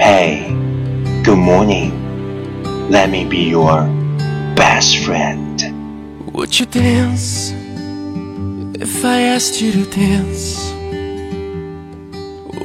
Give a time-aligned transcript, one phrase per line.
[0.00, 0.48] Hey,
[1.24, 1.92] good morning.
[2.88, 3.82] Let me be your
[4.56, 5.60] best friend.
[6.32, 7.52] Would you dance
[8.80, 10.72] if I asked you to dance?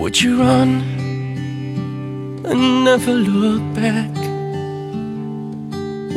[0.00, 0.80] Would you run
[2.46, 4.14] and never look back?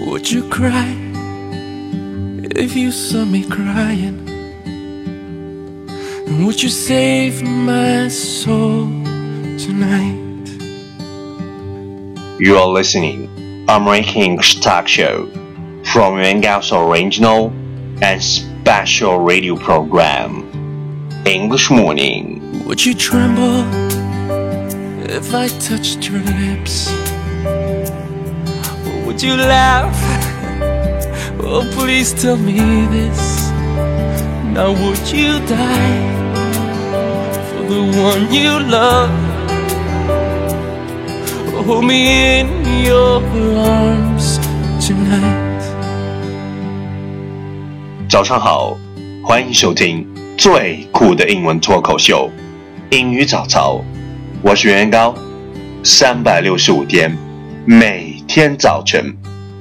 [0.07, 0.96] Would you cry
[2.55, 4.29] if you saw me crying?
[6.25, 8.86] And would you save my soul
[9.57, 10.30] tonight?
[12.41, 13.29] You are listening
[13.69, 15.27] American Talk Show
[15.93, 17.54] from Yuan original
[18.01, 20.41] and special radio program,
[21.27, 22.65] English Morning.
[22.65, 23.61] Would you tremble
[25.05, 26.91] if I touched your lips?
[27.46, 29.93] Or would you laugh?
[31.41, 33.52] Oh, please tell me this.
[34.49, 36.02] Now, would you die
[37.52, 39.30] for the one you love?
[41.63, 42.47] Hold me in
[42.83, 43.21] your
[43.55, 44.39] arms
[44.79, 45.61] tonight.
[48.09, 48.75] 早上好，
[49.23, 52.31] 欢迎收听最酷的英文脱口秀
[52.97, 53.75] 《英语早操》，
[54.41, 55.13] 我是袁高，
[55.83, 57.15] 三百六十五天，
[57.65, 59.15] 每天早晨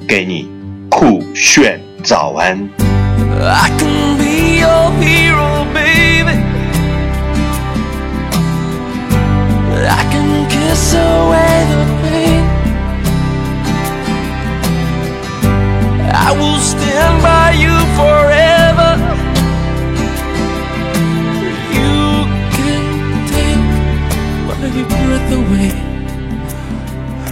[0.08, 0.48] 给你
[0.88, 2.58] 酷炫早安。
[3.42, 4.90] I can be your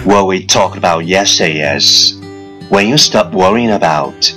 [0.08, 2.18] What we talked about yesterday is
[2.70, 4.34] when you stop worrying about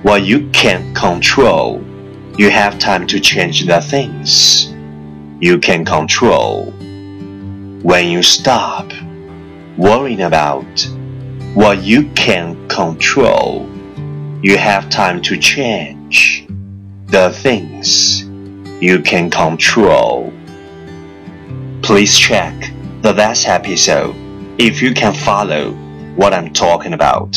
[0.00, 1.84] what you can't control,
[2.38, 4.72] you have time to change the things
[5.38, 6.70] you can control.
[7.82, 8.90] When you stop
[9.76, 10.88] worrying about
[11.52, 13.68] what you can't control,
[14.42, 16.46] you have time to change
[17.08, 18.22] the things
[18.82, 20.32] you can control.
[21.82, 22.54] Please check
[23.02, 24.29] the last episode
[24.59, 25.73] if you can follow
[26.15, 27.35] what I'm talking about.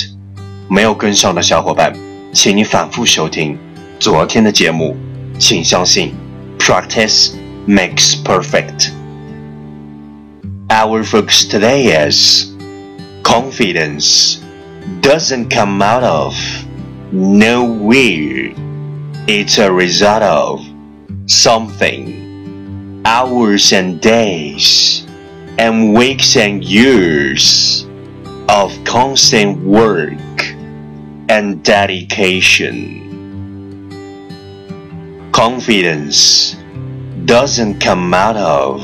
[0.68, 1.94] 没有跟上的小伙伴，
[2.32, 3.58] 请你反复收听
[3.98, 4.96] 昨天的节目。
[5.38, 6.12] 请相信，
[6.58, 7.30] practice
[7.66, 8.90] makes perfect.
[10.68, 12.52] Our focus today is
[13.22, 14.38] confidence
[15.00, 16.34] doesn't come out of
[17.12, 18.52] nowhere.
[19.26, 20.60] It's a result of
[21.26, 22.26] something.
[23.04, 25.01] Hours and days
[25.57, 27.85] and weeks and years
[28.49, 30.17] of constant work
[31.29, 32.99] and dedication.
[35.31, 36.55] Confidence
[37.25, 38.81] doesn't come out of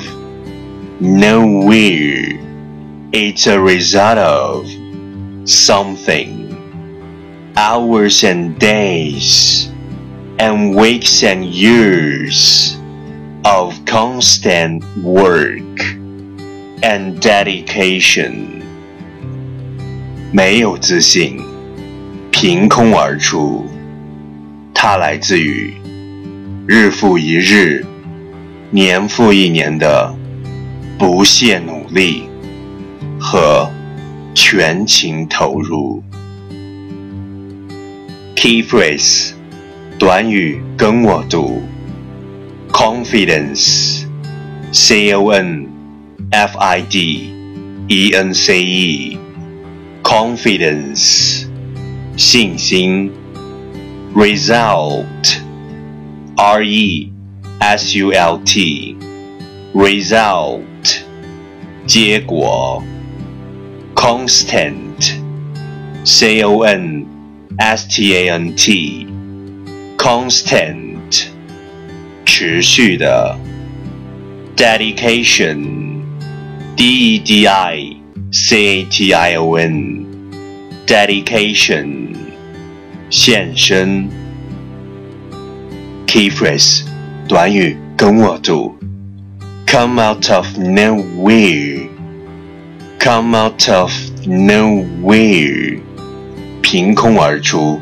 [1.01, 2.37] nowhere.
[3.11, 6.45] It's a result of something.
[7.55, 9.69] Hours and days
[10.39, 12.77] and weeks and years
[13.43, 15.59] of constant work
[16.81, 18.61] and dedication.
[20.31, 21.41] 没有自信，
[22.31, 23.65] 凭空而出，
[24.73, 25.73] 它来自于
[26.67, 27.83] 日复一日、
[28.69, 30.15] 年复一年的
[30.97, 32.23] 不懈努力
[33.19, 33.69] 和
[34.35, 36.03] 全情投入。
[38.35, 39.31] Key phrase
[39.97, 41.63] 短语跟我读
[42.71, 45.67] ：confidence，c o n
[46.30, 47.30] f i d
[47.88, 51.46] e n c e，confidence，
[52.16, 53.10] 信心；
[54.14, 57.10] result，r e
[57.60, 60.60] s u l t，result，
[61.86, 62.82] 结果；
[63.94, 67.06] constant，c o n
[67.58, 71.26] s t a n t，constant，
[72.24, 73.38] 持续的
[76.78, 77.96] ；dedication，d e d i
[78.30, 82.14] c a t i o n，dedication，
[83.10, 84.08] 献身。
[86.06, 86.82] Key phrase，
[87.28, 88.76] 短语跟我读：
[89.66, 93.90] come out of nowhere，come out of
[94.26, 95.80] nowhere，
[96.62, 97.80] 凭空而出。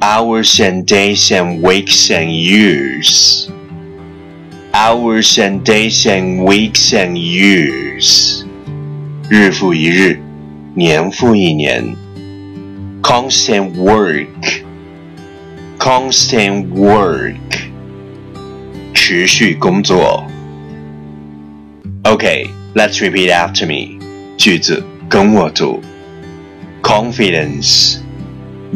[0.00, 3.48] Hours and days and weeks and years.
[4.74, 8.44] Hours and days and weeks and years.
[9.28, 10.20] 日复一日，
[10.74, 11.96] 年复一年。
[13.02, 14.26] Constant work.
[15.78, 17.36] Constant work.
[18.94, 20.24] 持续工作。
[22.04, 23.98] Okay, let's repeat after me.
[24.36, 25.80] 句子跟我读：
[26.82, 27.98] Confidence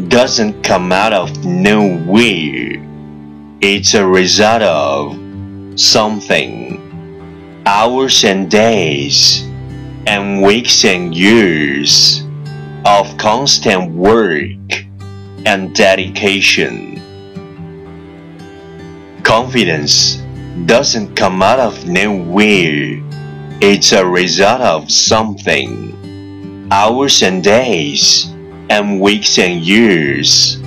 [0.09, 2.79] doesn't come out of nowhere.
[3.61, 5.15] It's a result of
[5.76, 6.78] something.
[7.66, 9.42] Hours and days,
[10.06, 12.22] and weeks and years
[12.84, 14.56] of constant work
[15.46, 17.00] and dedication.
[19.22, 20.16] Confidence
[20.66, 23.00] doesn't come out of nowhere.
[23.60, 26.68] It's a result of something.
[26.72, 28.26] Hours and days,
[28.70, 30.58] and weeks and years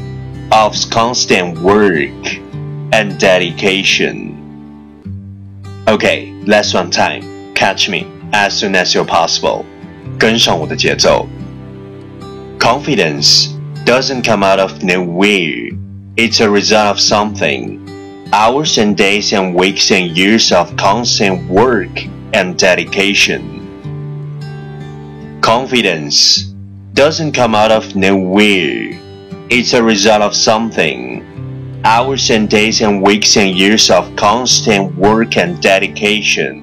[0.51, 2.11] of constant work
[2.93, 4.42] and dedication.
[5.86, 7.54] Okay, last one time.
[7.54, 9.64] Catch me as soon as you're possible.
[10.18, 11.26] 跟上我的节奏。
[12.58, 13.48] Confidence
[13.84, 15.76] doesn't come out of nowhere.
[16.16, 17.78] It's a result of something.
[18.32, 22.04] Hours and days and weeks and years of constant work
[22.34, 23.40] and dedication.
[25.40, 26.52] Confidence
[26.92, 28.98] doesn't come out of nowhere.
[29.48, 31.11] It's a result of something.
[31.85, 36.61] Hours and days and weeks and years of constant work and dedication.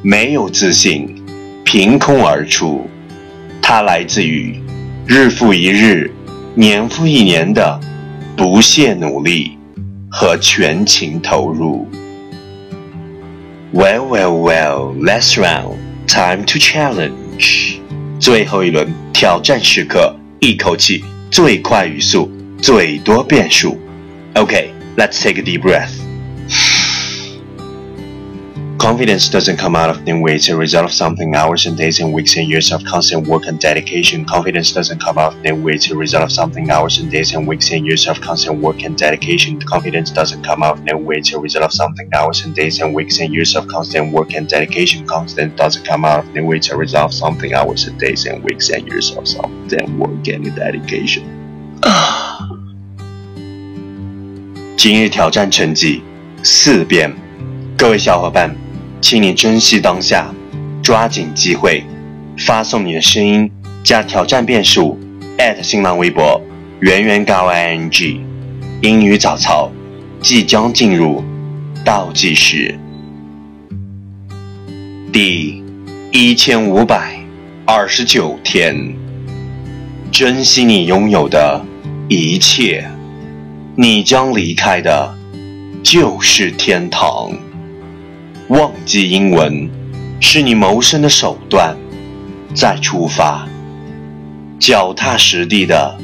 [0.00, 1.22] 没有自信，
[1.62, 2.88] 凭空而出，
[3.60, 4.58] 它来自于
[5.06, 6.10] 日复一日、
[6.54, 7.78] 年复一年的
[8.34, 9.58] 不懈努力
[10.10, 11.86] 和全情投入。
[13.74, 17.76] Well, well, well, last round, time to challenge.
[18.18, 22.30] 最后一轮挑战时刻，一口气最快语速，
[22.61, 23.77] 最多变数。
[24.35, 26.07] Okay, let's take a deep breath.
[28.77, 30.35] Confidence doesn't come out of nowhere.
[30.35, 33.47] It's a result of something hours and days and weeks and years of constant work
[33.47, 34.23] and dedication.
[34.23, 35.73] Confidence doesn't come out of nowhere.
[35.73, 38.83] It's a result of something hours and days and weeks and years of constant work
[38.83, 39.59] and dedication.
[39.59, 41.17] Confidence doesn't come out of nowhere.
[41.17, 44.33] It's a result of something hours and days and weeks and years of constant work
[44.35, 45.07] and dedication.
[45.07, 46.57] Confidence doesn't come out of nowhere.
[46.57, 50.27] It's a result of something hours and days and weeks and years of constant work
[50.27, 51.40] and dedication.
[54.84, 56.02] 今日挑战成绩
[56.42, 57.14] 四遍，
[57.78, 58.52] 各位小伙伴。
[59.00, 60.34] 请你珍惜当下，
[60.82, 61.84] 抓紧机会，
[62.36, 63.48] 发送你的声音
[63.84, 64.98] 加挑战变数
[65.62, 66.42] 新浪微博
[66.80, 68.18] 圆圆高 ing，
[68.80, 69.70] 英语早操
[70.20, 71.22] 即将进入
[71.84, 72.76] 倒计时，
[75.12, 75.62] 第
[76.10, 77.20] 一千五百
[77.64, 78.96] 二十九天，
[80.10, 81.64] 珍惜你拥有的
[82.08, 82.84] 一切，
[83.74, 85.14] 你将离开的
[85.82, 87.30] 就是天堂。
[88.48, 89.70] 忘记英文
[90.20, 91.74] 是你谋生的手段，
[92.54, 93.48] 再出发，
[94.58, 95.98] 脚踏实地的，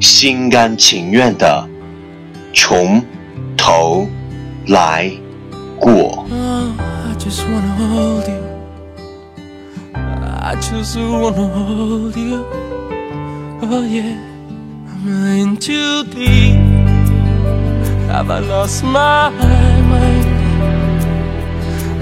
[0.00, 1.68] 心甘情愿的，
[2.52, 3.00] 从
[3.56, 4.08] 头
[4.66, 5.08] 来
[5.78, 6.26] 过。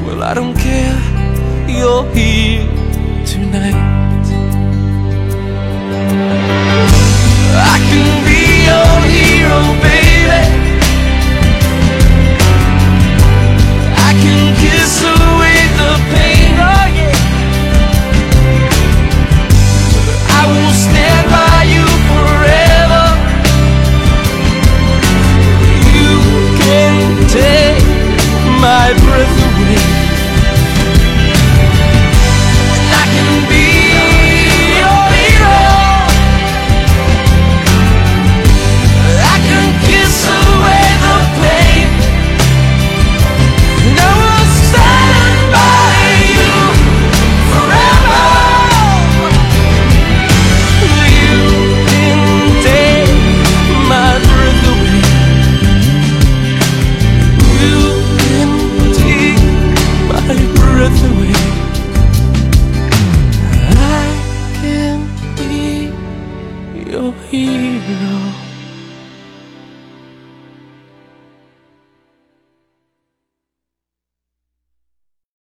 [0.05, 0.97] Well, I don't care,
[1.69, 2.69] you're here
[3.27, 3.94] tonight.